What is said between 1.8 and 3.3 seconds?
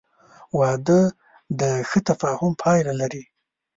ښه تفاهم پایله لري.